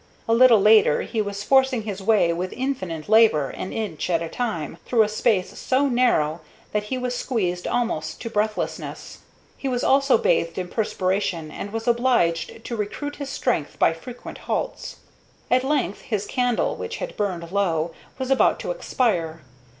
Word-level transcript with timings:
A 0.27 0.33
little 0.33 0.59
later 0.59 1.03
he 1.03 1.21
was 1.21 1.43
forcing 1.43 1.83
his 1.83 2.01
way 2.01 2.33
with 2.33 2.51
infinite 2.53 3.07
labor, 3.07 3.51
an 3.51 3.71
inch 3.71 4.09
at 4.09 4.19
a 4.23 4.29
time, 4.29 4.79
through 4.83 5.03
a 5.03 5.07
space 5.07 5.55
so 5.59 5.87
narrow 5.87 6.41
that 6.71 6.85
he 6.85 6.97
was 6.97 7.13
squeezed 7.13 7.67
almost 7.67 8.19
to 8.21 8.29
breathlessness. 8.31 9.19
He 9.57 9.67
was 9.67 9.83
also 9.83 10.17
bathed 10.17 10.57
in 10.57 10.69
perspiration, 10.69 11.51
and 11.51 11.71
was 11.71 11.87
obliged 11.87 12.65
to 12.65 12.75
recruit 12.75 13.17
his 13.17 13.29
strength 13.29 13.77
by 13.77 13.93
frequent 13.93 14.39
halts. 14.49 14.95
At 15.51 15.63
length 15.63 16.01
his 16.01 16.25
candle, 16.25 16.75
which 16.75 16.95
had 16.97 17.15
burned 17.15 17.51
low, 17.51 17.91
was 18.17 18.31
about 18.31 18.59
to 18.61 18.71
expire. 18.71 19.41